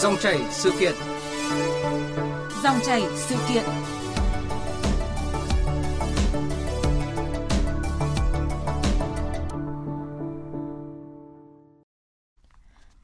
[0.00, 0.94] Dòng chảy sự kiện.
[2.62, 3.64] Dòng chảy sự kiện.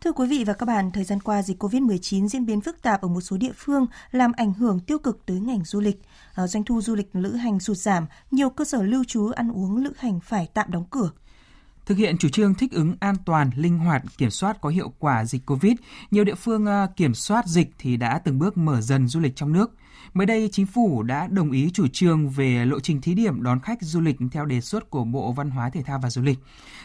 [0.01, 3.03] Thưa quý vị và các bạn, thời gian qua dịch COVID-19 diễn biến phức tạp
[3.03, 6.03] ở một số địa phương làm ảnh hưởng tiêu cực tới ngành du lịch.
[6.35, 9.51] Ờ, doanh thu du lịch lữ hành sụt giảm, nhiều cơ sở lưu trú ăn
[9.51, 11.11] uống lữ hành phải tạm đóng cửa.
[11.87, 15.25] Thực hiện chủ trương thích ứng an toàn, linh hoạt, kiểm soát có hiệu quả
[15.25, 15.73] dịch COVID,
[16.11, 19.37] nhiều địa phương ờ, kiểm soát dịch thì đã từng bước mở dần du lịch
[19.37, 19.75] trong nước.
[20.15, 23.61] Mới đây, chính phủ đã đồng ý chủ trương về lộ trình thí điểm đón
[23.61, 26.39] khách du lịch theo đề xuất của Bộ Văn hóa Thể thao và Du lịch.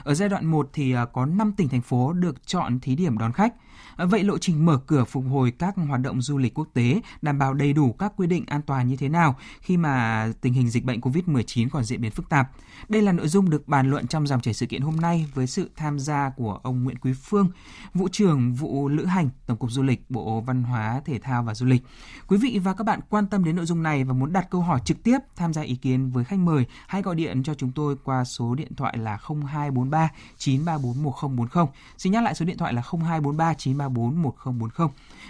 [0.03, 3.17] Ở giai đoạn 1 thì à, có 5 tỉnh thành phố được chọn thí điểm
[3.17, 3.53] đón khách.
[3.95, 7.01] À, vậy lộ trình mở cửa phục hồi các hoạt động du lịch quốc tế
[7.21, 10.53] đảm bảo đầy đủ các quy định an toàn như thế nào khi mà tình
[10.53, 12.51] hình dịch bệnh COVID-19 còn diễn biến phức tạp?
[12.89, 15.47] Đây là nội dung được bàn luận trong dòng chảy sự kiện hôm nay với
[15.47, 17.49] sự tham gia của ông Nguyễn Quý Phương,
[17.93, 21.53] vụ trưởng vụ lữ hành Tổng cục Du lịch Bộ Văn hóa Thể thao và
[21.53, 21.81] Du lịch.
[22.27, 24.61] Quý vị và các bạn quan tâm đến nội dung này và muốn đặt câu
[24.61, 27.71] hỏi trực tiếp tham gia ý kiến với khách mời, hãy gọi điện cho chúng
[27.75, 31.65] tôi qua số điện thoại là 0243 934 1040.
[31.97, 34.87] Xin nhắc lại số điện thoại là 0243 934 1040.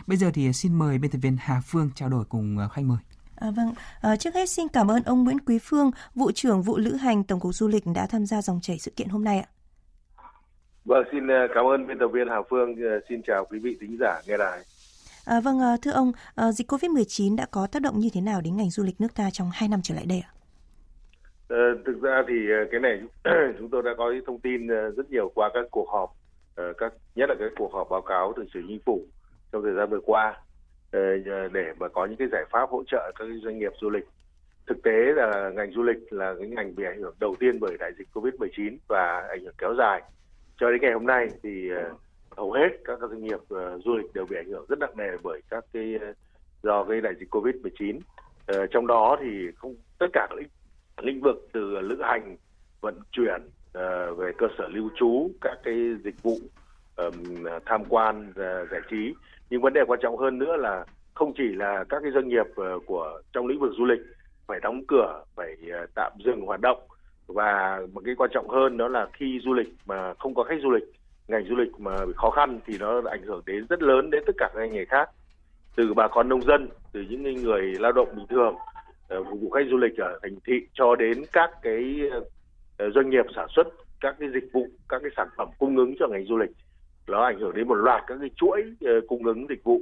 [0.08, 2.98] Bây giờ thì xin mời biên tập viên Hà Phương trao đổi cùng khách mời.
[3.36, 6.78] À, vâng, à, trước hết xin cảm ơn ông Nguyễn Quý Phương, vụ trưởng vụ
[6.78, 9.40] lữ hành Tổng cục Du lịch đã tham gia dòng chảy sự kiện hôm nay
[9.40, 9.48] ạ.
[10.86, 12.76] Vâng, xin ờ, cảm ơn biên tập viên Hà Phương.
[12.76, 14.60] Ờ, xin chào quý vị thính giả nghe đài.
[15.28, 18.42] À, vâng, à, thưa ông, à, dịch COVID-19 đã có tác động như thế nào
[18.42, 20.31] đến ngành du lịch nước ta trong 2 năm trở lại đây ạ?
[21.50, 23.02] À, thực ra thì à, cái này
[23.59, 26.09] chúng tôi đã có thông tin rất nhiều qua các cuộc họp,
[26.55, 29.02] ờ, các nhất là các cuộc họp báo cáo từ chính chính phủ
[29.52, 30.42] trong thời gian vừa qua
[30.92, 31.00] ờ,
[31.53, 34.08] để mà có những cái giải pháp hỗ trợ các doanh nghiệp du lịch.
[34.67, 37.78] Thực tế là ngành du lịch là cái ngành bị ảnh hưởng đầu tiên bởi
[37.80, 40.02] đại dịch Covid-19 và ảnh hưởng kéo dài.
[40.59, 41.70] Cho đến ngày hôm nay thì
[42.38, 45.10] hầu hết các doanh nghiệp ờ, du lịch đều bị ảnh hưởng rất nặng nề
[45.24, 46.14] bởi các cái ờ,
[46.64, 48.00] do cái đại dịch Covid-19.
[48.46, 50.48] Ờ, trong đó thì không tất cả các lĩnh,
[51.02, 52.38] lĩnh vực từ lữ hành,
[52.82, 53.42] vận chuyển
[54.17, 56.38] về cơ sở lưu trú, các cái dịch vụ
[57.66, 58.34] tham quan
[58.72, 59.14] giải trí
[59.50, 62.45] nhưng vấn đề quan trọng hơn nữa là không chỉ là các cái doanh nghiệp
[62.50, 64.00] uh, của trong lĩnh vực du lịch
[64.48, 66.78] phải đóng cửa phải uh, tạm dừng hoạt động
[67.28, 70.61] và một cái quan trọng hơn đó là khi du lịch mà không có khách
[70.61, 70.84] du lịch
[71.27, 74.23] ngành du lịch mà bị khó khăn thì nó ảnh hưởng đến rất lớn đến
[74.27, 75.10] tất cả các ngành nghề khác
[75.76, 78.55] từ bà con nông dân từ những người lao động bình thường
[79.08, 82.02] ờ, phục vụ khách du lịch ở thành thị cho đến các cái
[82.95, 83.67] doanh nghiệp sản xuất
[84.02, 86.52] các cái dịch vụ các cái sản phẩm cung ứng cho ngành du lịch
[87.08, 89.82] nó ảnh hưởng đến một loạt các cái chuỗi uh, cung ứng dịch vụ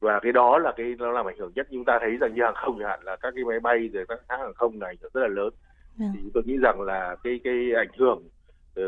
[0.00, 2.42] và cái đó là cái nó làm ảnh hưởng nhất chúng ta thấy rằng như
[2.42, 4.96] hàng không chẳng hạn là các cái máy bay rồi các hãng hàng không này
[5.00, 5.50] rất là lớn.
[5.98, 6.06] Dạ.
[6.14, 8.22] thì tôi nghĩ rằng là cái cái ảnh hưởng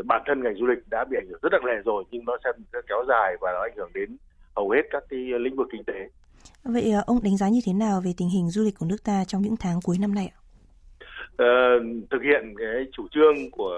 [0.05, 2.37] bản thân ngành du lịch đã bị ảnh hưởng rất nặng nề rồi nhưng nó
[2.43, 2.51] sẽ
[2.87, 4.17] kéo dài và nó ảnh hưởng đến
[4.55, 6.09] hầu hết các cái lĩnh vực kinh tế.
[6.63, 9.23] Vậy ông đánh giá như thế nào về tình hình du lịch của nước ta
[9.27, 10.37] trong những tháng cuối năm nay ạ?
[11.31, 13.73] Uh, thực hiện cái chủ trương của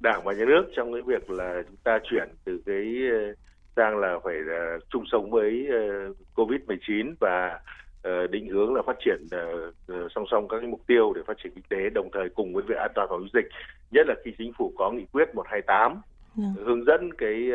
[0.00, 3.34] đảng và nhà nước trong cái việc là chúng ta chuyển từ cái ờ,
[3.76, 7.60] sang là phải là chung sống với uh, covid 19 và
[8.30, 11.52] định hướng là phát triển uh, song song các cái mục tiêu để phát triển
[11.54, 13.48] kinh tế đồng thời cùng với việc an toàn phòng chống dịch
[13.90, 16.00] nhất là khi chính phủ có nghị quyết 128 yeah.
[16.36, 16.62] Dạ.
[16.64, 17.50] hướng dẫn cái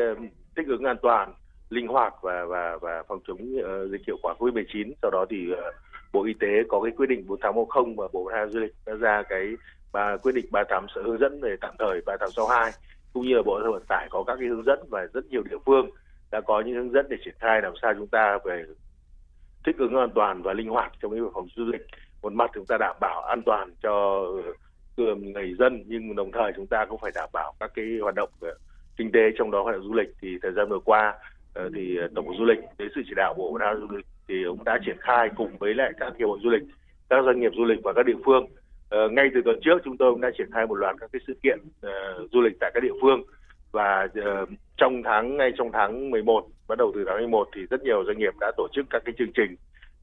[0.56, 1.34] thích ứng an toàn
[1.70, 3.38] linh hoạt và và và phòng chống
[3.92, 5.54] dịch hiệu quả covid 19 sau đó thì
[6.14, 8.94] bộ y tế có cái quyết định 4810 và bộ văn hóa du lịch đã
[8.94, 9.56] ra cái
[9.92, 12.72] và quyết định 38 sẽ hướng dẫn về tạm thời 3862
[13.14, 15.26] cũng như là bộ giao thông vận tải có các cái hướng dẫn và rất
[15.30, 15.90] nhiều địa phương
[16.32, 18.64] đã có những hướng dẫn để triển khai làm sao chúng ta về
[19.66, 21.82] thích ứng an toàn và linh hoạt trong cái phòng du lịch
[22.26, 24.26] một mặt chúng ta đảm bảo an toàn cho
[24.96, 28.16] ừ, người dân, nhưng đồng thời chúng ta cũng phải đảm bảo các cái hoạt
[28.16, 28.58] động ờ,
[28.98, 30.10] kinh tế trong đó, hoạt động du lịch.
[30.22, 31.14] Thì thời gian vừa qua
[31.54, 34.06] ờ, thì tổng cục du lịch dưới sự chỉ đạo bộ văn hóa du lịch
[34.28, 36.64] thì cũng đã triển khai cùng với lại các hiệp hội du lịch,
[37.10, 38.46] các doanh nghiệp du lịch và các địa phương.
[38.90, 41.20] Ờ, ngay từ tuần trước chúng tôi cũng đã triển khai một loạt các cái
[41.28, 41.60] sự kiện
[42.32, 43.24] du lịch tại các địa phương.
[43.72, 44.08] Và
[44.78, 48.18] trong tháng, ngay trong tháng 11 bắt đầu từ tháng 11 thì rất nhiều doanh
[48.18, 49.56] nghiệp đã tổ chức các cái chương trình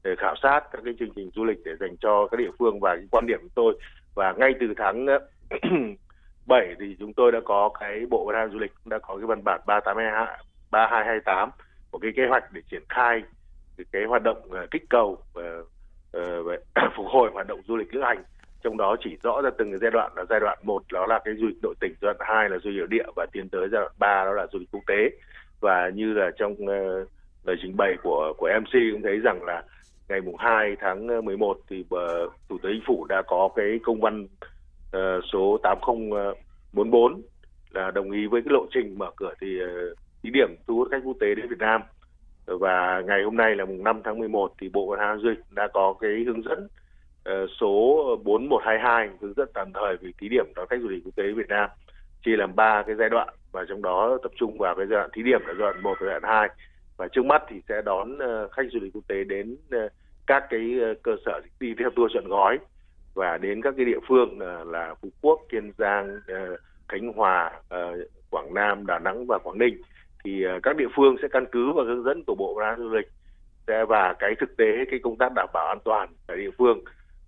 [0.03, 2.79] để khảo sát, các cái chương trình du lịch để dành cho các địa phương.
[2.79, 3.79] Và cái quan điểm của tôi,
[4.15, 5.05] và ngay từ tháng
[6.47, 9.25] 7 thì chúng tôi đã có cái bộ văn hóa du lịch đã có cái
[9.25, 10.39] văn bản 382
[10.71, 11.49] 3228
[11.91, 13.23] một cái kế hoạch để triển khai
[13.91, 15.63] cái hoạt động ờ, kích cầu ờ,
[16.11, 16.57] ờ, và
[16.95, 18.23] phục hồi hoạt động du lịch lữ hành
[18.63, 21.33] trong đó chỉ rõ ra từng giai đoạn là giai đoạn một đó là cái
[21.37, 23.67] du lịch nội tỉnh giai đoạn hai là du lịch nội địa và tiến tới
[23.71, 25.09] giai đoạn ba đó là du lịch quốc tế.
[25.59, 27.07] Và như là trong uh,
[27.43, 29.63] lời trình bày của của MC cũng thấy rằng là
[30.09, 31.89] ngày mùng 2 tháng ờ, 11 thì uh,
[32.49, 34.27] thủ tướng chính phủ đã có cái công văn
[34.97, 37.21] uh, số 8044
[37.71, 40.87] là đồng ý với cái lộ trình mở cửa thì uh, thí điểm thu hút
[40.91, 41.81] khách quốc tế đến Việt Nam.
[42.45, 45.39] Và ngày hôm nay là mùng 5 tháng 11 thì Bộ Văn hóa Du lịch
[45.51, 46.67] đã có cái hướng dẫn
[47.23, 51.15] Ờ, số 4122 hướng dẫn tạm thời về thí điểm đón khách du lịch quốc
[51.15, 51.69] tế Việt Nam
[52.25, 55.09] chia làm ba cái giai đoạn và trong đó tập trung vào cái giai đoạn
[55.13, 56.49] thí điểm là giai đoạn 1 và giai đoạn 2
[56.97, 59.89] và trước mắt thì sẽ đón ờ, khách du lịch quốc tế đến ờ,
[60.27, 62.59] các cái cơ sở đi theo tour chọn gói
[63.13, 64.39] và đến các cái địa phương
[64.71, 66.19] là Phú Quốc, Kiên Giang,
[66.87, 67.51] Khánh Hòa,
[68.29, 69.81] Quảng Nam, Đà Nẵng và Quảng Ninh.
[70.23, 72.89] Thì các địa phương sẽ căn cứ vào hướng dẫn của Bộ Văn hóa Du
[72.89, 73.07] lịch
[73.87, 76.83] và cái thực tế cái công tác đảm bảo an toàn tại địa phương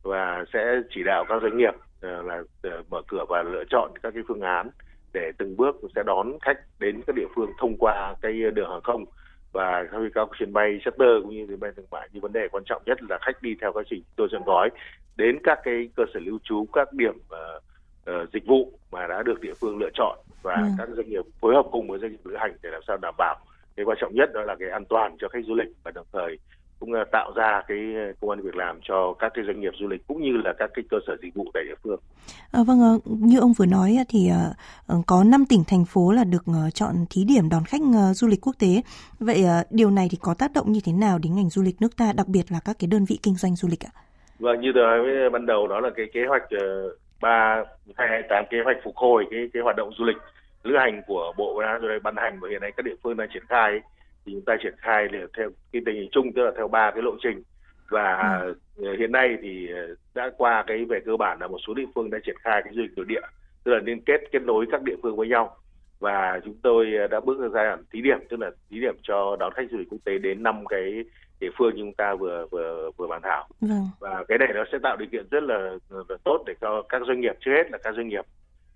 [0.05, 0.59] và sẽ
[0.95, 4.23] chỉ đạo các doanh nghiệp uh, là uh, mở cửa và lựa chọn các cái
[4.27, 4.69] phương án
[5.13, 8.81] để từng bước sẽ đón khách đến các địa phương thông qua cái đường hàng
[8.83, 9.05] không
[9.51, 12.47] và các các chuyến bay charter cũng như chuyến bay thương mại nhưng vấn đề
[12.51, 14.69] quan trọng nhất là khách đi theo quá trình tour chọn gói
[15.15, 17.63] đến các cái cơ sở lưu trú các điểm uh,
[18.09, 20.67] uh, dịch vụ mà đã được địa phương lựa chọn và ừ.
[20.77, 23.13] các doanh nghiệp phối hợp cùng với doanh nghiệp lữ hành để làm sao đảm
[23.17, 23.35] bảo
[23.75, 26.07] cái quan trọng nhất đó là cái an toàn cho khách du lịch và đồng
[26.13, 26.37] thời
[26.79, 27.77] cũng uh, tạo ra cái
[28.21, 30.69] công an việc làm cho các cái doanh nghiệp du lịch cũng như là các
[30.73, 31.99] cái cơ sở dịch vụ tại địa phương.
[32.51, 34.29] À, vâng, như ông vừa nói thì
[35.07, 36.43] có 5 tỉnh thành phố là được
[36.73, 37.81] chọn thí điểm đón khách
[38.13, 38.81] du lịch quốc tế.
[39.19, 41.97] Vậy điều này thì có tác động như thế nào đến ngành du lịch nước
[41.97, 43.91] ta, đặc biệt là các cái đơn vị kinh doanh du lịch ạ?
[44.39, 46.43] Vâng, như tôi nói ban đầu đó là cái kế hoạch
[47.21, 47.63] ba
[47.97, 50.17] hai hai tám kế hoạch phục hồi cái cái hoạt động du lịch
[50.63, 53.17] lữ hành của bộ văn hóa rồi ban hành và hiện nay các địa phương
[53.17, 53.81] đang triển khai ấy,
[54.25, 56.91] thì chúng ta triển khai để theo cái tình hình chung tức là theo ba
[56.91, 57.43] cái lộ trình
[57.89, 58.41] và
[58.75, 58.95] ừ.
[58.99, 59.69] hiện nay thì
[60.15, 62.73] đã qua cái về cơ bản là một số địa phương đã triển khai cái
[62.73, 63.21] du lịch nội địa
[63.63, 65.57] tức là liên kết kết nối các địa phương với nhau
[65.99, 69.35] và chúng tôi đã bước ra giai đoạn thí điểm tức là thí điểm cho
[69.39, 71.03] đón khách du lịch quốc tế đến năm cái
[71.39, 73.87] địa phương chúng ta vừa vừa vừa bàn thảo vâng.
[73.99, 77.01] và cái này nó sẽ tạo điều kiện rất là, là tốt để cho các
[77.07, 78.25] doanh nghiệp trước hết là các doanh nghiệp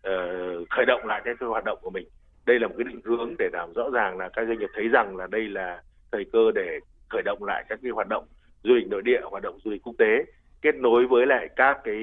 [0.08, 2.08] uh, khởi động lại cái hoạt động của mình
[2.50, 4.88] đây là một cái định hướng để làm rõ ràng là các doanh nghiệp thấy
[4.88, 5.82] rằng là đây là
[6.12, 6.80] thời cơ để
[7.10, 8.26] khởi động lại các cái hoạt động
[8.64, 10.26] du lịch nội địa, hoạt động du lịch quốc tế,
[10.62, 12.02] kết nối với lại các cái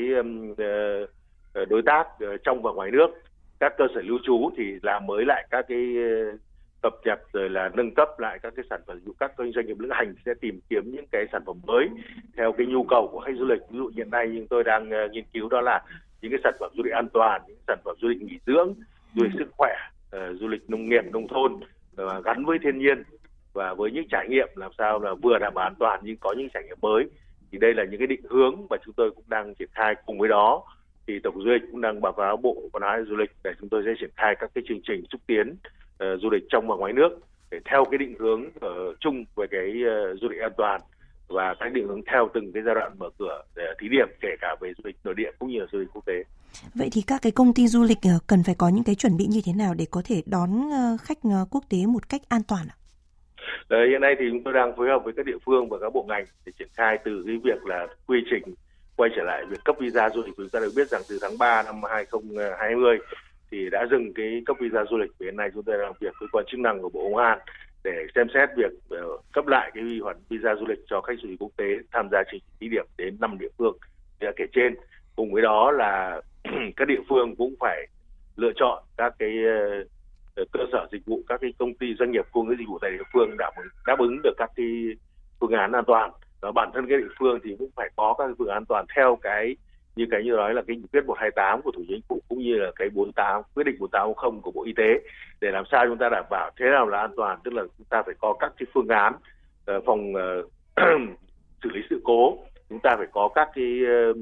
[0.58, 1.06] ờ,
[1.54, 3.06] ờ, đối tác ờ, trong và ngoài nước.
[3.60, 5.94] Các cơ sở lưu trú thì làm mới lại các cái
[6.82, 9.78] cập nhật rồi là nâng cấp lại các cái sản phẩm dụ các doanh nghiệp
[9.78, 11.88] lữ hành sẽ tìm kiếm những cái sản phẩm mới
[12.36, 13.60] theo cái nhu cầu của khách du lịch.
[13.70, 15.82] Ví dụ hiện nay nhưng tôi đang nghiên cứu đó là
[16.22, 18.74] những cái sản phẩm du lịch an toàn, những sản phẩm du lịch nghỉ dưỡng,
[19.14, 19.74] du lịch sức khỏe
[20.16, 23.02] uh, du lịch nông nghiệp nông thôn uh, gắn với thiên nhiên
[23.52, 26.34] và với những trải nghiệm làm sao là vừa đảm bảo an toàn nhưng có
[26.38, 27.04] những trải nghiệm mới.
[27.52, 30.18] Thì đây là những cái định hướng mà chúng tôi cũng đang triển khai cùng
[30.18, 30.62] với đó.
[31.06, 33.68] Thì tổng du lịch cũng đang báo cáo bộ văn hóa du lịch để chúng
[33.68, 36.76] tôi sẽ triển khai các cái chương trình xúc tiến uh, du lịch trong và
[36.76, 37.18] ngoài nước
[37.50, 40.80] để theo cái định hướng uh, chung về cái uh, du lịch an toàn
[41.28, 44.28] và cái định hướng theo từng cái giai đoạn mở cửa để thí điểm kể
[44.40, 46.22] cả về du lịch nội địa cũng như là du lịch quốc tế.
[46.74, 49.26] Vậy thì các cái công ty du lịch cần phải có những cái chuẩn bị
[49.26, 50.50] như thế nào để có thể đón
[51.02, 51.18] khách
[51.50, 52.76] quốc tế một cách an toàn ạ?
[53.68, 55.92] Đấy, hiện nay thì chúng tôi đang phối hợp với các địa phương và các
[55.94, 58.54] bộ ngành để triển khai từ cái việc là quy trình
[58.96, 60.34] quay trở lại việc cấp visa du lịch.
[60.36, 62.98] Chúng ta được biết rằng từ tháng 3 năm 2020
[63.50, 66.14] thì đã dừng cái cấp visa du lịch hiện nay chúng tôi đang làm việc
[66.20, 67.38] với quan chức năng của bộ công an
[67.86, 71.28] để xem xét việc ờ, cấp lại cái hoạt visa du lịch cho khách du
[71.28, 73.76] lịch quốc tế tham gia trình thí điểm đến năm địa phương
[74.20, 74.74] đã kể trên.
[75.16, 76.20] Cùng với đó là
[76.76, 77.86] các địa phương cũng phải
[78.36, 79.30] lựa chọn các cái
[80.34, 82.78] ờ, cơ sở dịch vụ, các cái công ty doanh nghiệp cung ứng dịch vụ
[82.82, 83.52] tại địa phương đảm
[83.86, 84.66] đáp ứng được các cái
[85.40, 86.10] phương án an toàn.
[86.40, 88.84] Và bản thân cái địa phương thì cũng phải có các phương án an toàn
[88.96, 89.56] theo cái
[89.96, 92.38] như cái như nói là cái nghị quyết 128 của thủ tướng chính phủ cũng
[92.38, 95.00] như là cái 48 quyết định 4810 của bộ y tế
[95.40, 97.86] để làm sao chúng ta đảm bảo thế nào là an toàn tức là chúng
[97.90, 99.14] ta phải có các cái phương án
[99.76, 100.50] uh, phòng uh,
[101.62, 102.38] xử lý sự cố.
[102.68, 104.16] Chúng ta phải có các cái uh,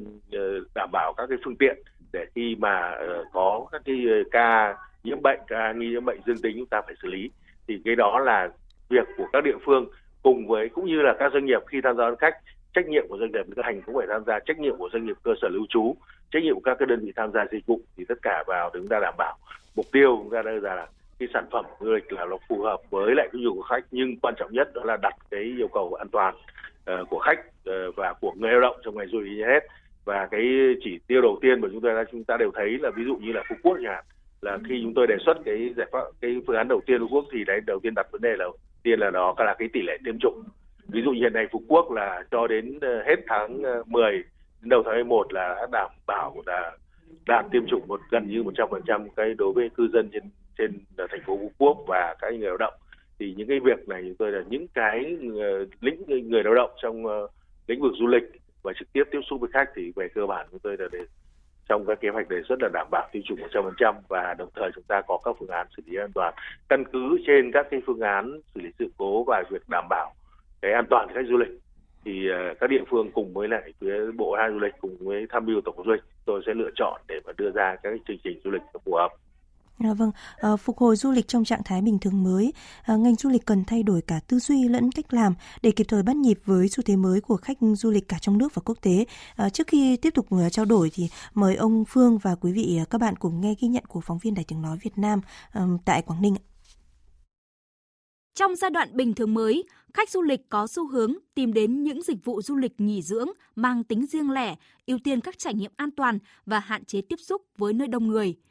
[0.74, 1.78] đảm bảo các cái phương tiện
[2.12, 6.42] để khi mà uh, có các cái ca nhiễm bệnh ca nghi nhiễm bệnh dương
[6.42, 7.30] tính chúng ta phải xử lý.
[7.68, 8.48] Thì cái đó là
[8.88, 9.86] việc của các địa phương
[10.22, 12.34] cùng với cũng như là các doanh nghiệp khi tham gia đón khách
[12.74, 15.06] trách nhiệm của doanh nghiệp lữ hành cũng phải tham gia trách nhiệm của doanh
[15.06, 15.96] nghiệp cơ sở lưu trú
[16.30, 18.70] trách nhiệm của các cái đơn vị tham gia dịch vụ thì tất cả vào
[18.74, 19.36] để chúng ta đảm bảo.
[19.76, 20.86] Mục tiêu chúng ta đưa ra là
[21.18, 23.62] cái sản phẩm du lịch là nó phù hợp với lại cái nhu cầu của
[23.62, 26.34] khách nhưng quan trọng nhất đó là đặt cái yêu cầu an toàn
[26.90, 29.60] uh, của khách uh, và của người lao động trong ngành du lịch như hết.
[30.04, 30.42] Và cái
[30.84, 33.32] chỉ tiêu đầu tiên mà chúng ta chúng ta đều thấy là ví dụ như
[33.32, 34.04] là phú quốc hạn
[34.40, 37.06] là khi chúng tôi đề xuất cái giải pháp cái phương án đầu tiên phú
[37.10, 38.44] quốc thì đấy đầu tiên đặt vấn đề là
[38.82, 40.42] tiên là đó là cái tỷ lệ tiêm chủng
[40.94, 44.12] ví dụ như hiện nay phú quốc là cho đến ờ, hết tháng ờ, 10
[44.12, 46.72] đến đầu tháng 11 là đã đảm bảo là
[47.26, 50.22] đạt tiêm chủng một gần như 100% cái đối với cư dân trên
[50.58, 52.74] trên ờ, thành phố Phú Quốc và các người lao động.
[53.18, 55.16] Thì những cái việc này chúng tôi là những cái
[55.80, 57.30] lĩnh người lao động trong uh,
[57.66, 58.22] lĩnh vực du lịch
[58.62, 60.98] và trực tiếp tiếp xúc với khách thì về cơ bản chúng tôi là để
[61.68, 64.70] trong các kế hoạch đề xuất là đảm bảo tiêm chủng 100% và đồng thời
[64.74, 66.34] chúng ta có các phương án xử lý an toàn.
[66.68, 70.14] Căn cứ trên các cái phương án xử lý sự cố và việc đảm bảo
[70.64, 71.60] cái an toàn khách du lịch
[72.04, 75.26] thì ờ, các địa phương cùng với lại phía bộ hai du lịch cùng với
[75.30, 78.16] tham mưu tổng du lịch tôi sẽ lựa chọn để mà đưa ra các chương
[78.24, 79.08] trình du lịch phù hợp
[79.78, 82.52] À, vâng, à, phục hồi du lịch trong trạng thái bình thường mới,
[82.82, 85.84] à, ngành du lịch cần thay đổi cả tư duy lẫn cách làm để kịp
[85.88, 88.62] thời bắt nhịp với xu thế mới của khách du lịch cả trong nước và
[88.64, 89.04] quốc tế.
[89.36, 92.78] À, trước khi tiếp tục uh, trao đổi thì mời ông Phương và quý vị
[92.82, 95.20] uh, các bạn cùng nghe ghi nhận của phóng viên Đài tiếng nói Việt Nam
[95.54, 96.34] um, tại Quảng Ninh.
[98.34, 99.64] Trong giai đoạn bình thường mới,
[99.94, 103.28] khách du lịch có xu hướng tìm đến những dịch vụ du lịch nghỉ dưỡng
[103.56, 107.18] mang tính riêng lẻ, ưu tiên các trải nghiệm an toàn và hạn chế tiếp
[107.20, 108.34] xúc với nơi đông người–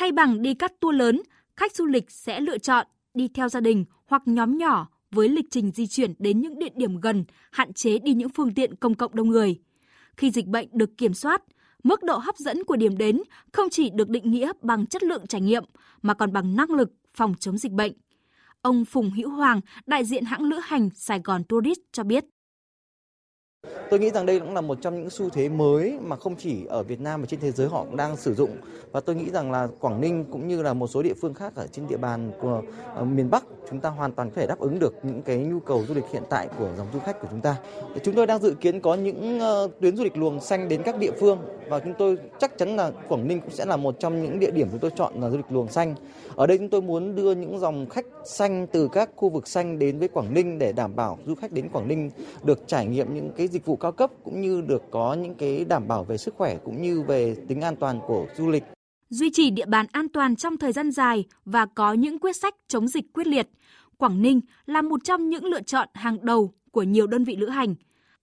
[0.00, 1.22] Thay bằng đi các tour lớn,
[1.56, 5.44] khách du lịch sẽ lựa chọn đi theo gia đình hoặc nhóm nhỏ với lịch
[5.50, 8.94] trình di chuyển đến những địa điểm gần, hạn chế đi những phương tiện công
[8.94, 9.60] cộng đông người.
[10.16, 11.42] Khi dịch bệnh được kiểm soát,
[11.82, 13.22] mức độ hấp dẫn của điểm đến
[13.52, 15.64] không chỉ được định nghĩa bằng chất lượng trải nghiệm
[16.02, 17.92] mà còn bằng năng lực phòng chống dịch bệnh.
[18.62, 22.24] Ông Phùng Hữu Hoàng, đại diện hãng lữ hành Sài Gòn Tourist cho biết.
[23.90, 26.64] Tôi nghĩ rằng đây cũng là một trong những xu thế mới mà không chỉ
[26.68, 28.56] ở Việt Nam mà trên thế giới họ cũng đang sử dụng
[28.92, 31.52] và tôi nghĩ rằng là Quảng Ninh cũng như là một số địa phương khác
[31.56, 32.62] ở trên địa bàn của
[32.94, 35.60] ờ, miền Bắc chúng ta hoàn toàn có thể đáp ứng được những cái nhu
[35.60, 37.56] cầu du lịch hiện tại của dòng du khách của chúng ta.
[38.02, 40.98] Chúng tôi đang dự kiến có những ờ, tuyến du lịch luồng xanh đến các
[40.98, 41.38] địa phương
[41.70, 44.50] và chúng tôi chắc chắn là Quảng Ninh cũng sẽ là một trong những địa
[44.50, 45.94] điểm chúng tôi chọn là du lịch luồng xanh.
[46.36, 49.78] Ở đây chúng tôi muốn đưa những dòng khách xanh từ các khu vực xanh
[49.78, 52.10] đến với Quảng Ninh để đảm bảo du khách đến Quảng Ninh
[52.42, 55.64] được trải nghiệm những cái dịch vụ cao cấp cũng như được có những cái
[55.64, 58.64] đảm bảo về sức khỏe cũng như về tính an toàn của du lịch.
[59.10, 62.54] Duy trì địa bàn an toàn trong thời gian dài và có những quyết sách
[62.68, 63.48] chống dịch quyết liệt,
[63.96, 67.48] Quảng Ninh là một trong những lựa chọn hàng đầu của nhiều đơn vị lữ
[67.48, 67.74] hành.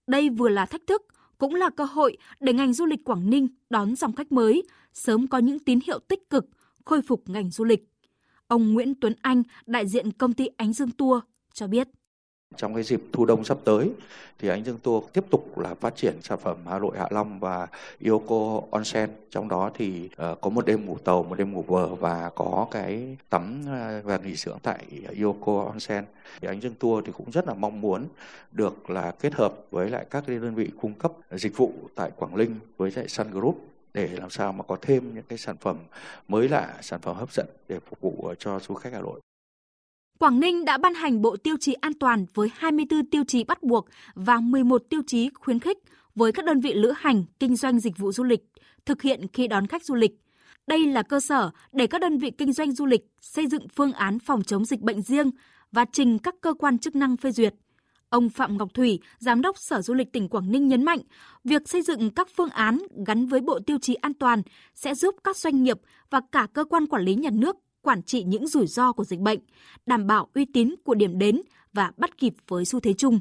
[0.06, 1.02] Đây vừa là thách thức,
[1.38, 5.26] cũng là cơ hội để ngành du lịch Quảng Ninh đón dòng khách mới, sớm
[5.26, 6.46] có những tín hiệu tích cực,
[6.84, 7.88] khôi phục ngành du lịch.
[8.46, 11.88] Ông Nguyễn Tuấn Anh, đại diện công ty Ánh Dương Tour, cho biết.
[12.58, 13.90] Trong cái dịp thu đông sắp tới
[14.38, 17.40] thì Ánh Dương Tour tiếp tục là phát triển sản phẩm Hà Nội Hạ Long
[17.40, 17.66] và
[18.06, 19.10] Yoko Onsen.
[19.30, 22.66] Trong đó thì uh, có một đêm ngủ tàu, một đêm ngủ vờ và có
[22.70, 24.84] cái tắm ờ, và nghỉ dưỡng tại
[25.22, 26.04] Yoko Onsen.
[26.40, 28.06] Thì Ánh Dương Tour thì cũng rất là mong muốn
[28.52, 32.36] được là kết hợp với lại các đơn vị cung cấp dịch vụ tại Quảng
[32.36, 33.58] Ninh với lại Sun Group
[33.94, 35.76] để làm sao mà có thêm những cái sản phẩm
[36.28, 39.20] mới lạ, sản phẩm hấp dẫn để phục vụ cho du khách Hà Nội.
[40.18, 43.62] Quảng Ninh đã ban hành bộ tiêu chí an toàn với 24 tiêu chí bắt
[43.62, 45.78] buộc và 11 tiêu chí khuyến khích
[46.14, 48.40] với các đơn vị lữ hành, kinh doanh dịch vụ du lịch
[48.86, 50.12] thực hiện khi đón khách du lịch.
[50.66, 53.92] Đây là cơ sở để các đơn vị kinh doanh du lịch xây dựng phương
[53.92, 55.30] án phòng chống dịch bệnh riêng
[55.72, 57.54] và trình các cơ quan chức năng phê duyệt.
[58.08, 61.00] Ông Phạm Ngọc Thủy, Giám đốc Sở Du lịch tỉnh Quảng Ninh nhấn mạnh,
[61.44, 64.42] việc xây dựng các phương án gắn với bộ tiêu chí an toàn
[64.74, 65.76] sẽ giúp các doanh nghiệp
[66.10, 67.56] và cả cơ quan quản lý nhà nước
[67.88, 69.38] quản trị những rủi ro của dịch bệnh,
[69.86, 71.42] đảm bảo uy tín của điểm đến
[71.72, 73.20] và bắt kịp với xu thế chung.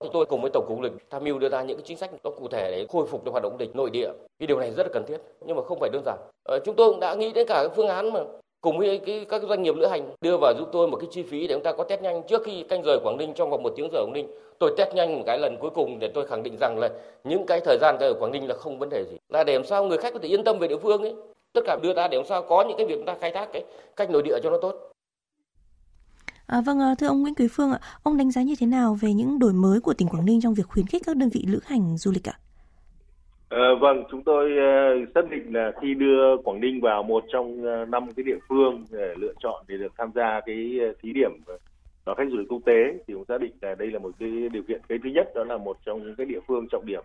[0.00, 2.30] Chúng tôi cùng với Tổng cục lịch tham mưu đưa ra những chính sách nó
[2.30, 4.08] cụ thể để khôi phục được hoạt động lịch nội địa.
[4.38, 6.18] Cái điều này rất là cần thiết, nhưng mà không phải đơn giản.
[6.42, 8.20] Ờ, chúng tôi cũng đã nghĩ đến cả cái phương án mà
[8.64, 11.22] cùng với cái, các doanh nghiệp lữ hành đưa vào giúp tôi một cái chi
[11.22, 13.62] phí để chúng ta có test nhanh trước khi canh rời Quảng Ninh trong vòng
[13.62, 14.26] một tiếng rời Quảng Ninh.
[14.58, 16.88] Tôi test nhanh một cái lần cuối cùng để tôi khẳng định rằng là
[17.24, 19.16] những cái thời gian ở Quảng Ninh là không vấn đề gì.
[19.28, 21.14] Là để làm sao người khách có thể yên tâm về địa phương ấy
[21.52, 23.48] tất cả đưa ra để làm sao có những cái việc chúng ta khai thác
[23.52, 23.64] cái
[23.96, 24.74] cách nội địa cho nó tốt.
[26.46, 28.98] À, vâng, à, thưa ông Nguyễn Quý Phương ạ, ông đánh giá như thế nào
[29.00, 31.44] về những đổi mới của tỉnh Quảng Ninh trong việc khuyến khích các đơn vị
[31.48, 32.38] lữ hành du lịch ạ?
[33.48, 37.64] À, vâng, chúng tôi uh, xác định là khi đưa Quảng Ninh vào một trong
[37.64, 41.30] ờ, năm cái địa phương để lựa chọn để được tham gia cái thí điểm
[42.06, 44.48] đón khách du lịch quốc tế thì cũng xác định là đây là một cái
[44.52, 47.02] điều kiện cái thứ nhất đó là một trong những cái địa phương trọng điểm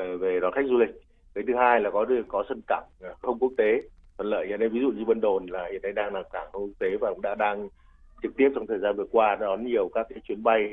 [0.00, 0.90] uh, về đón khách du lịch.
[1.34, 2.84] Cái thứ hai là có được có sân cảng
[3.22, 3.82] không quốc tế.
[4.16, 6.48] Thuận lợi hiện nay ví dụ như Vân Đồn là hiện nay đang là cảng
[6.52, 7.68] không quốc tế và cũng đã đang
[8.22, 10.70] trực tiếp trong thời gian vừa qua đón nhiều các cái chuyến bay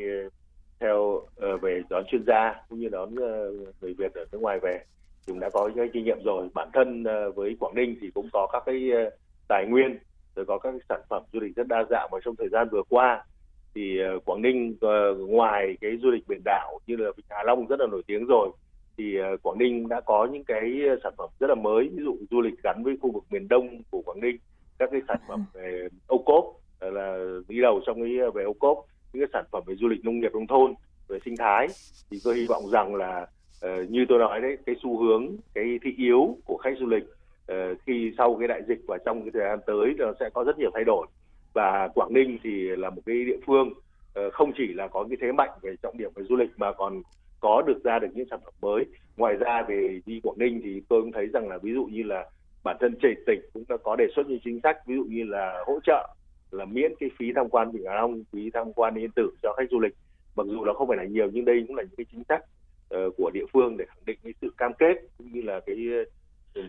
[0.79, 4.59] theo uh, về đón chuyên gia cũng như đón uh, người Việt ở nước ngoài
[4.59, 4.83] về
[5.27, 6.47] thì cũng đã có những kinh nghiệm rồi.
[6.53, 9.13] Bản thân uh, với Quảng Ninh thì cũng có các cái uh,
[9.47, 9.97] tài nguyên
[10.35, 12.09] rồi có các cái sản phẩm du lịch rất đa dạng.
[12.11, 13.25] Và trong thời gian vừa qua
[13.75, 17.43] thì uh, Quảng Ninh uh, ngoài cái du lịch biển đảo như là Vịnh Hạ
[17.45, 18.49] Long rất là nổi tiếng rồi
[18.97, 21.89] thì ờ, Quảng Ninh đã có những cái sản phẩm rất là mới.
[21.93, 24.37] Ví dụ du lịch gắn với khu vực miền Đông của Quảng Ninh
[24.79, 26.45] các cái sản phẩm về ô cốp
[26.79, 27.17] là
[27.47, 28.85] đi đầu trong cái về ô cốp
[29.17, 30.73] những cái sản phẩm về du lịch nông nghiệp nông thôn
[31.07, 31.67] về sinh thái.
[32.11, 33.27] Thì tôi hy vọng rằng là
[33.65, 37.03] uh, như tôi nói đấy cái xu hướng cái thị yếu của khách du lịch
[37.51, 40.43] uh, khi sau cái đại dịch và trong cái thời gian tới nó sẽ có
[40.43, 41.07] rất nhiều thay đổi.
[41.53, 45.17] Và Quảng Ninh thì là một cái địa phương uh, không chỉ là có cái
[45.21, 47.01] thế mạnh về trọng điểm về du lịch mà còn
[47.39, 48.85] có được ra được những sản phẩm mới.
[49.17, 52.03] Ngoài ra về đi Quảng Ninh thì tôi cũng thấy rằng là ví dụ như
[52.03, 52.25] là
[52.63, 55.23] bản thân chỉ tỉnh cũng đã có đề xuất những chính sách ví dụ như
[55.23, 56.07] là hỗ trợ
[56.57, 59.53] là miễn cái phí tham quan Vịnh Hạ Long phí tham quan yên tử cho
[59.57, 59.93] khách du lịch
[60.35, 62.43] mặc dù nó không phải là nhiều nhưng đây cũng là những cái chính sách
[62.95, 65.87] uh, của địa phương để khẳng định cái sự cam kết cũng như là cái,
[66.59, 66.63] uh,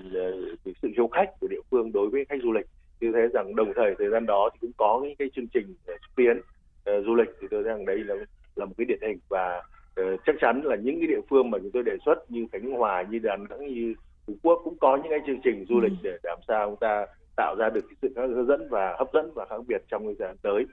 [0.64, 2.66] cái sự hiếu khách của địa phương đối với khách du lịch
[3.00, 5.74] như thế rằng đồng thời thời gian đó thì cũng có những cái chương trình
[5.86, 8.14] xúc tiến uh, du lịch thì tôi rằng đây là
[8.56, 9.62] là một cái điển hình và
[10.00, 12.72] uh, chắc chắn là những cái địa phương mà chúng tôi đề xuất như Khánh
[12.72, 13.94] Hòa như Đà Nẵng như
[14.26, 15.96] Phú Quốc cũng có những cái chương trình du lịch ừ.
[16.02, 17.06] để làm sao chúng ta
[17.38, 20.14] tạo ra được cái sự hướng dẫn và hấp dẫn và khác biệt trong thời
[20.14, 20.64] gian tới.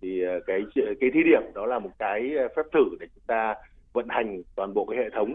[0.00, 2.20] Thì uh, cái cái thí điểm đó là một cái
[2.56, 3.54] phép thử để chúng ta
[3.92, 5.30] vận hành toàn bộ cái hệ thống.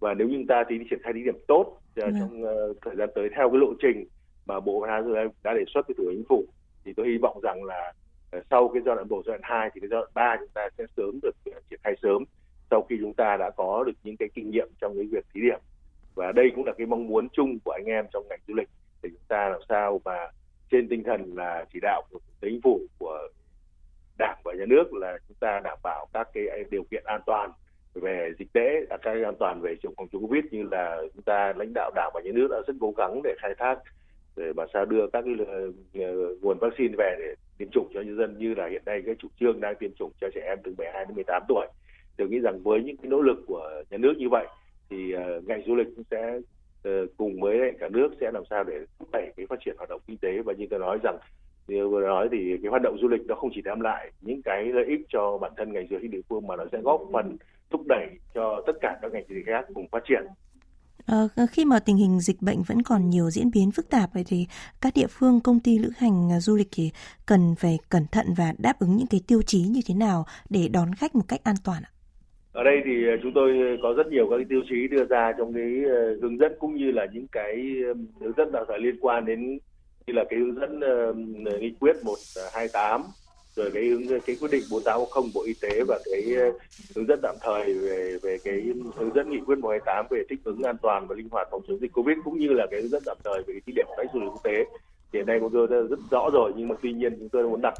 [0.00, 2.96] Và nếu như chúng ta thì triển khai thí điểm tốt uh, trong uh, thời
[2.96, 4.04] gian tới theo cái lộ trình
[4.46, 6.44] mà bộ văn hóa đã đề xuất với thủ tướng chính phủ
[6.84, 7.92] thì tôi hy vọng rằng là
[8.50, 10.68] sau cái giai đoạn một giai đoạn hai thì cái giai đoạn ba chúng ta
[10.78, 11.36] sẽ sớm được
[11.70, 12.24] triển khai sớm
[12.70, 15.40] sau khi chúng ta đã có được những cái kinh nghiệm trong cái việc thí
[15.40, 15.58] điểm.
[16.14, 18.68] Và đây cũng là cái mong muốn chung của anh em trong ngành du lịch
[19.02, 20.28] để chúng ta làm sao mà
[20.70, 23.28] trên tinh thần là chỉ đạo của chính phủ, của
[24.18, 27.50] đảng và nhà nước là chúng ta đảm bảo các cái điều kiện an toàn
[27.94, 30.98] về dịch tễ à, các cái an toàn về chống phòng chống covid như là
[31.14, 33.78] chúng ta lãnh đạo đảng và nhà nước đã rất cố gắng để khai thác
[34.36, 35.46] để mà sao đưa các cái
[36.04, 39.14] ờ, nguồn vaccine về để tiêm chủng cho nhân dân như là hiện nay cái
[39.18, 41.66] chủ trương đang tiêm chủng cho trẻ em từ 12 đến 18 tuổi.
[42.16, 44.46] Tôi nghĩ rằng với những cái nỗ lực của nhà nước như vậy
[44.90, 46.40] thì ờ, ngành du lịch cũng sẽ
[46.82, 49.88] Ờ, cùng với cả nước sẽ làm sao để thúc đẩy cái phát triển hoạt
[49.88, 51.18] động kinh tế và như tôi nói rằng
[51.68, 54.42] như vừa nói thì cái hoạt động du lịch nó không chỉ đem lại những
[54.42, 57.00] cái lợi ích cho bản thân ngành du lịch địa phương mà nó sẽ góp
[57.12, 57.36] phần
[57.70, 60.22] thúc đẩy cho tất cả các ngành du lịch khác cùng phát triển.
[61.06, 64.24] À, khi mà tình hình dịch bệnh vẫn còn nhiều diễn biến phức tạp vậy
[64.26, 64.46] thì
[64.80, 66.90] các địa phương công ty lữ hành à, du lịch thì
[67.26, 70.68] cần phải cẩn thận và đáp ứng những cái tiêu chí như thế nào để
[70.68, 71.90] đón khách một cách an toàn ạ?
[72.56, 75.32] Ở đây thì ờ, chúng tôi có rất nhiều các cái tiêu chí đưa ra
[75.38, 77.76] trong cái ờ, hướng dẫn cũng như là những cái
[78.20, 79.58] hướng dẫn đào tạo liên quan đến
[80.06, 80.80] như là cái hướng dẫn
[81.60, 83.08] nghị quyết 128 ờ,
[83.56, 86.22] rồi cái hướng, cái quyết định 4810 Bộ Y tế và cái
[86.96, 88.62] hướng dẫn tạm thời về về cái
[88.96, 91.80] hướng dẫn nghị quyết 128 về thích ứng an toàn và linh hoạt phòng chống
[91.80, 94.10] dịch Covid cũng như là cái hướng dẫn tạm thời về cái thí điểm khách
[94.14, 94.64] du lịch quốc tế.
[95.12, 97.60] Thì hiện nay chúng tôi rất rõ rồi nhưng mà tuy nhiên chúng tôi muốn
[97.62, 97.74] đặt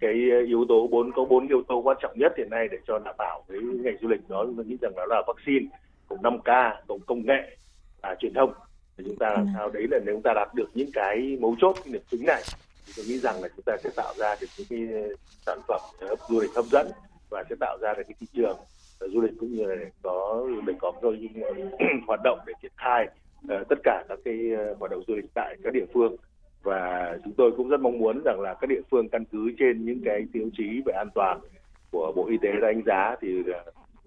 [0.00, 0.12] cái
[0.46, 3.14] yếu tố bốn có bốn yếu tố quan trọng nhất hiện nay để cho đảm
[3.18, 5.66] bảo cái ngành du lịch đó tôi nghĩ rằng đó là vaccine
[6.08, 7.56] cùng 5K cùng công nghệ
[8.02, 8.52] và truyền thông
[8.98, 9.50] thì chúng ta làm ừ.
[9.54, 12.26] sao đấy là nếu chúng ta đạt được những cái mấu chốt cái điểm chính
[12.26, 12.42] này
[12.86, 15.10] thì tôi nghĩ rằng là chúng ta sẽ tạo ra được những cái
[15.46, 15.80] sản phẩm
[16.28, 16.90] du lịch hấp dẫn
[17.30, 18.56] và sẽ tạo ra được cái thị trường
[19.00, 21.30] du lịch cũng như là để có để có đôi
[22.06, 23.08] hoạt động để triển khai
[23.48, 24.36] tất cả các cái
[24.78, 26.16] hoạt động du lịch tại các địa phương
[26.62, 29.84] và chúng tôi cũng rất mong muốn rằng là các địa phương căn cứ trên
[29.84, 31.40] những cái tiêu chí về an toàn
[31.90, 33.60] của bộ y tế đánh giá thì à,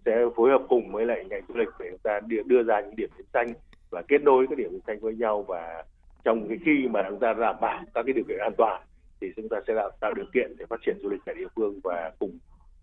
[0.06, 2.82] sẽ phối hợp cùng với lại ngành du lịch để chúng ta đưa, đưa ra
[2.82, 3.54] những điểm đến xanh
[3.90, 5.84] và kết nối các điểm đến xanh với nhau và
[6.24, 8.82] trong cái khi mà chúng ta đảm bảo các cái điều kiện an toàn
[9.22, 11.48] thì chúng ta sẽ tạo, tạo điều kiện để phát triển du lịch tại địa
[11.56, 12.38] phương và cùng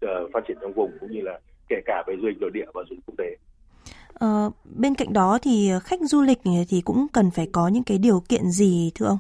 [0.04, 2.66] uh, phát triển trong vùng cũng như là kể cả về du lịch nội địa
[2.74, 3.36] và du lịch quốc tế.
[4.14, 7.98] Ờ, bên cạnh đó thì khách du lịch thì cũng cần phải có những cái
[7.98, 9.18] điều kiện gì thưa ông?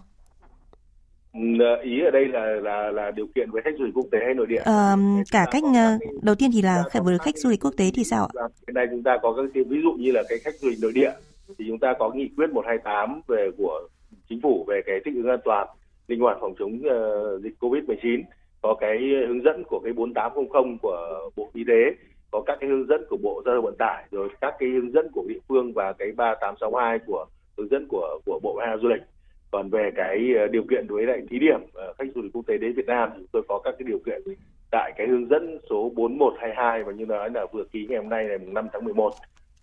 [1.32, 1.40] Ừ,
[1.82, 4.34] ý ở đây là là là điều kiện với khách du lịch quốc tế hay
[4.34, 4.62] nội địa?
[4.64, 4.96] Ờ,
[5.32, 8.28] cả cách ờ, đầu tiên thì là với khách du lịch quốc tế thì sao
[8.34, 8.44] ạ?
[8.66, 10.92] Hiện nay chúng ta có các ví dụ như là cái khách du lịch nội
[10.94, 11.10] địa
[11.58, 13.88] thì chúng ta có nghị quyết 128 về của
[14.28, 15.68] chính phủ về cái thích ứng an toàn
[16.08, 18.22] linh hoạt phòng chống uh, dịch Covid-19
[18.62, 21.94] có cái hướng dẫn của cái 4800 của Bộ Y tế
[22.30, 24.92] có các cái hướng dẫn của Bộ Giao thông Vận tải rồi các cái hướng
[24.92, 28.76] dẫn của địa phương và cái 3862 của hướng dẫn của của Bộ Văn hóa
[28.82, 29.02] Du lịch
[29.50, 32.46] còn về cái ờ, điều kiện đối lại thí điểm uh, khách du lịch quốc
[32.46, 34.22] tế đến Việt Nam thì chúng tôi có các cái điều kiện
[34.70, 38.24] tại cái hướng dẫn số 4122 và như nói là vừa ký ngày hôm nay
[38.28, 39.12] ngày 5 tháng 11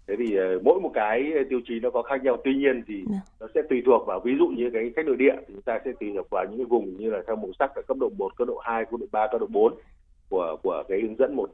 [0.08, 3.04] thế thì uh, mỗi một cái tiêu chí nó có khác nhau tuy nhiên thì.
[3.10, 3.18] Dạ.
[3.40, 5.80] nó sẽ tùy thuộc vào ví dụ như cái khách nội địa thì chúng ta
[5.86, 8.10] sẽ tùy thuộc vào những cái vùng như là theo màu sắc là cấp độ
[8.18, 9.74] 1, cấp độ 2, cấp độ 3, cấp độ 4
[10.30, 11.50] của của cái hướng dẫn một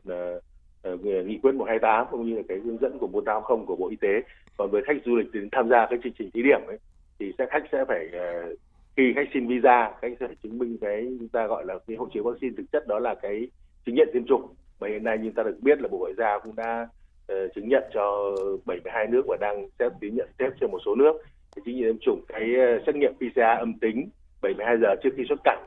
[0.83, 4.21] nghị quyết 128 cũng như là cái hướng dẫn của 480 của Bộ Y tế
[4.57, 6.77] còn với khách du lịch đến tham gia cái chương trình thí điểm ấy
[7.23, 8.55] thì sẽ khách sẽ phải ờ,
[8.97, 11.97] khi khách xin visa khách sẽ phải chứng minh cái chúng ta gọi là cái
[11.97, 13.47] hộ chiếu vaccine thực chất đó là cái
[13.85, 14.53] chứng nhận tiêm chủng.
[14.79, 16.87] Và hiện nay như ta được biết là bộ ngoại giao cũng đã
[17.33, 20.95] uh, chứng nhận cho 72 nước và đang xét chứng nhận tiếp cho một số
[20.95, 21.13] nước
[21.55, 22.21] cái chứng nhận tiêm chủng.
[22.27, 24.09] Cái ờ, xét nghiệm PCR âm tính
[24.41, 25.65] 72 giờ trước khi xuất cảnh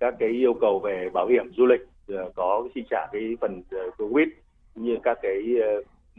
[0.00, 1.80] các cái yêu cầu về bảo hiểm du lịch
[2.34, 3.62] có chi trả cái phần
[3.98, 4.28] covid
[4.74, 5.42] như các cái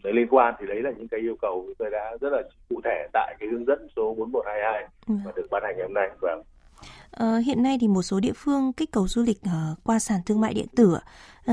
[0.03, 2.81] liên quan thì đấy là những cái yêu cầu chúng tôi đã rất là cụ
[2.83, 6.37] thể tại cái hướng dẫn số 4122 và được ban hành ngày hôm nay và
[7.11, 10.19] Ờ, hiện nay thì một số địa phương kích cầu du lịch uh, qua sàn
[10.25, 10.97] thương mại điện tử.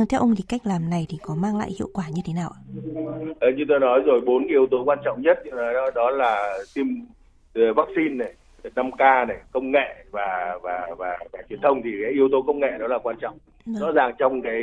[0.00, 2.32] Uh, theo ông thì cách làm này thì có mang lại hiệu quả như thế
[2.32, 2.60] nào ạ?
[3.56, 6.86] Như tôi nói rồi, bốn yếu tố quan trọng nhất đó, đó là tiêm
[7.54, 8.34] vaccine này,
[8.74, 12.60] 5K này, công nghệ và và và, và truyền thông thì cái yếu tố công
[12.60, 13.38] nghệ đó là quan trọng.
[13.66, 13.76] Vâng.
[13.80, 14.62] Rõ ràng trong cái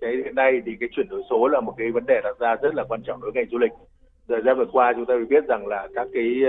[0.00, 2.56] cái hiện nay thì cái chuyển đổi số là một cái vấn đề đặt ra
[2.62, 3.72] rất là quan trọng đối với ngành du lịch.
[4.28, 6.40] Thời gian vừa qua chúng ta biết rằng là các cái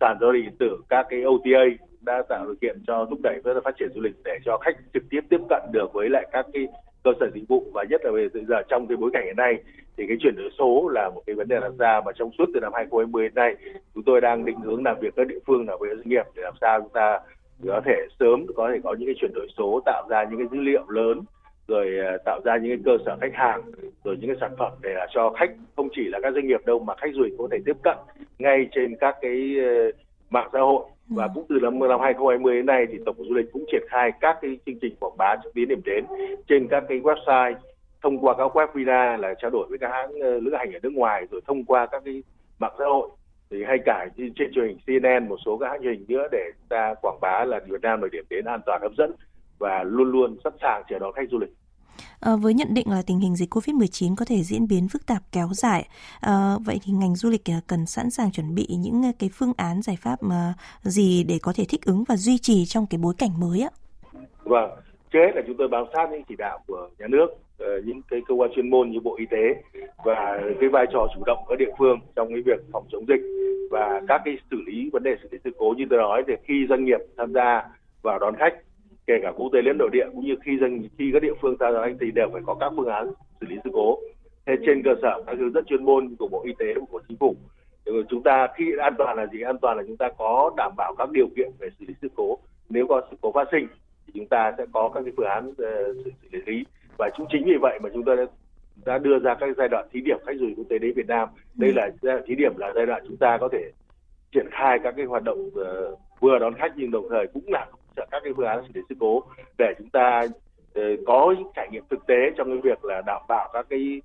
[0.00, 1.64] sàn giao dịch điện tử, các cái OTA
[2.00, 4.58] đã tạo điều kiện cho thúc đẩy rất là phát triển du lịch để cho
[4.58, 6.66] khách trực tiếp tiếp cận được với lại các cái
[7.08, 9.54] cơ sở dịch vụ và nhất là bây giờ trong cái bối cảnh hiện nay
[9.96, 12.44] thì cái chuyển đổi số là một cái vấn đề đặt ra mà trong suốt
[12.54, 13.54] từ năm 2020 đến nay
[13.94, 16.42] chúng tôi đang định hướng làm việc các địa phương là với doanh nghiệp để
[16.42, 17.20] làm sao chúng ta
[17.66, 20.48] có thể sớm có thể có những cái chuyển đổi số, tạo ra những cái
[20.52, 21.20] dữ liệu lớn,
[21.68, 23.62] rồi ờ, tạo ra những cái cơ sở khách hàng,
[24.04, 26.78] rồi những cái sản phẩm để cho khách không chỉ là các doanh nghiệp đâu
[26.78, 27.96] mà khách du lịch có thể tiếp cận
[28.38, 29.90] ngay trên các cái ờ,
[30.30, 31.30] mạng xã hội và ừ.
[31.34, 34.10] cũng từ năm năm 2020 đến nay thì tổng cục du lịch cũng triển khai
[34.20, 36.04] các cái chương trình quảng bá xúc tiến điểm đến
[36.48, 37.54] trên các cái website
[38.02, 40.78] thông qua các web vina là trao đổi với các hãng uh, lữ hành ở
[40.82, 42.22] nước ngoài rồi thông qua các cái
[42.58, 43.08] mạng xã hội
[43.50, 46.50] thì hay cả trên truyền hình CNN một số các hãng truyền hình nữa để
[46.68, 49.12] ta quảng bá là Việt Nam là điểm đến an toàn hấp dẫn
[49.58, 51.50] và luôn luôn sẵn sàng chờ đón khách du lịch.
[52.20, 55.22] À, với nhận định là tình hình dịch COVID-19 có thể diễn biến phức tạp
[55.32, 55.88] kéo dài,
[56.20, 59.52] à, vậy thì ngành du lịch ờ, cần sẵn sàng chuẩn bị những cái phương
[59.56, 62.98] án giải pháp mà gì để có thể thích ứng và duy trì trong cái
[63.02, 63.70] bối cảnh mới ạ?
[64.44, 64.70] Vâng,
[65.12, 67.26] trước hết là chúng tôi bám sát những chỉ đạo của nhà nước,
[67.84, 69.62] những cái cơ quan chuyên môn như Bộ Y tế
[70.04, 73.20] và cái vai trò chủ động ở địa phương trong cái việc phòng chống dịch
[73.70, 76.34] và các cái xử lý vấn đề xử lý sự cố như tôi nói thì
[76.44, 77.62] khi doanh nghiệp tham gia
[78.02, 78.54] vào đón khách
[79.08, 81.56] kể cả quốc tế lẫn nội địa cũng như khi doanh khi các địa phương
[81.60, 83.98] tham gia anh thì đều phải có các phương án xử lý sự cố.
[84.46, 87.00] Thế trên cơ sở các hướng dẫn chuyên môn của bộ y tế và của
[87.08, 87.36] chính phủ.
[88.08, 89.40] Chúng ta khi an toàn là gì?
[89.42, 92.08] An toàn là chúng ta có đảm bảo các điều kiện về xử lý sự
[92.14, 92.38] cố.
[92.70, 93.66] Nếu có sự cố phát sinh
[94.06, 96.64] thì chúng ta sẽ có các cái phương án uh, xử, xử lý.
[96.98, 98.26] Và cũng chính vì vậy mà chúng ta đã,
[98.86, 101.06] đã đưa ra các giai đoạn thí điểm khách du lịch quốc tế đến Việt
[101.08, 101.28] Nam.
[101.54, 101.90] Đây là
[102.26, 103.70] thí điểm là giai đoạn chúng ta có thể
[104.32, 107.66] triển khai các cái hoạt động uh, vừa đón khách nhưng đồng thời cũng là
[108.10, 109.22] các cái phương án xử lý sự cố,
[109.58, 110.26] để chúng ta
[110.74, 114.02] ờ, có những trải nghiệm thực tế trong cái việc là đảm bảo các cái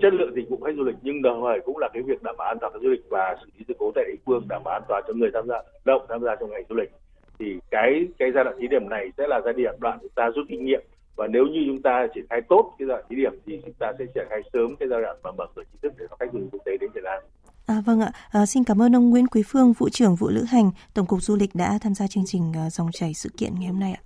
[0.00, 0.96] chất lượng dịch vụ khách du lịch.
[1.02, 3.36] Nhưng đồng thời cũng là cái việc đảm bảo an toàn khách du lịch và
[3.40, 5.62] xử lý sự cố tại địa phương, đảm bảo an toàn cho người tham gia,
[5.84, 6.90] động tham gia trong ngành du lịch.
[7.38, 10.46] Thì cái cái giai đoạn thí điểm này sẽ là giai đoạn chúng ta rút
[10.48, 10.80] kinh nghiệm.
[11.16, 13.74] Và nếu như chúng ta triển khai tốt cái giai đoạn thí điểm thì chúng
[13.78, 16.16] ta sẽ triển khai sớm cái giai đoạn mà mở cửa chính thức để cho
[16.20, 17.22] khách du lịch quốc tế đến Việt Nam.
[17.66, 20.44] À, vâng ạ, à, xin cảm ơn ông Nguyễn Quý Phương, vụ trưởng vụ lữ
[20.48, 23.52] hành, Tổng cục Du lịch đã tham gia chương trình uh, dòng chảy sự kiện
[23.58, 24.02] ngày hôm nay ạ.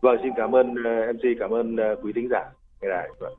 [0.00, 2.40] Vâng, xin cảm ơn à, uh, MC, cảm ơn uh, quý thính giả.
[2.80, 3.08] Ngày này.
[3.20, 3.32] Vâng.